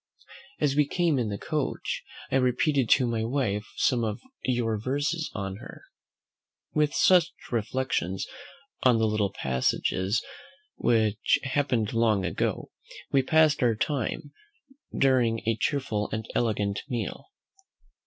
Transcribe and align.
As 0.59 0.75
we 0.75 0.87
came 0.87 1.17
up 1.17 1.21
in 1.21 1.29
the 1.29 1.37
coach, 1.37 2.01
I 2.31 2.37
repeated 2.37 2.89
to 2.89 3.05
my 3.05 3.23
wife 3.23 3.67
some 3.75 4.03
of 4.03 4.19
your 4.43 4.79
verses 4.79 5.29
on 5.35 5.57
her." 5.57 5.83
With 6.73 6.91
such 6.95 7.31
reflections 7.51 8.25
on 8.81 8.97
little 8.97 9.31
passages, 9.31 10.23
which 10.75 11.37
happened 11.43 11.93
long 11.93 12.25
ago, 12.25 12.71
we 13.11 13.21
passed 13.21 13.61
our 13.61 13.75
time, 13.75 14.31
during 14.91 15.41
a 15.45 15.55
cheerful 15.55 16.09
and 16.11 16.25
elegant 16.33 16.81
meal. 16.89 17.25